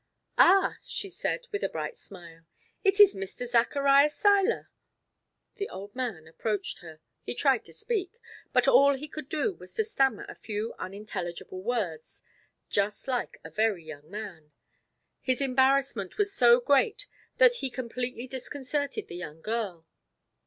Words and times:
"Ah!" 0.39 0.79
she 0.83 1.11
said, 1.11 1.45
with 1.51 1.63
a 1.63 1.69
bright 1.69 1.95
smile, 1.95 2.47
"it 2.83 2.99
is 2.99 3.13
Mr. 3.13 3.45
Zacharias 3.45 4.15
Seiler!" 4.15 4.71
The 5.57 5.69
old 5.69 5.93
man 5.95 6.25
approached 6.27 6.79
her 6.79 7.01
he 7.21 7.35
tried 7.35 7.63
to 7.65 7.73
speak 7.75 8.19
but 8.51 8.67
all 8.67 8.95
he 8.95 9.07
could 9.07 9.29
do 9.29 9.53
was 9.53 9.75
to 9.75 9.83
stammer 9.83 10.25
a 10.27 10.33
few 10.33 10.73
unintelligible 10.79 11.61
words, 11.61 12.23
just 12.67 13.07
like 13.07 13.39
a 13.43 13.51
very 13.51 13.85
young 13.85 14.09
man 14.09 14.53
his 15.21 15.39
embarrassment 15.39 16.17
was 16.17 16.33
so 16.33 16.59
great 16.59 17.05
that 17.37 17.57
he 17.57 17.69
completely 17.69 18.25
disconcerted 18.27 19.07
the 19.07 19.15
young 19.17 19.39
girl. 19.39 19.85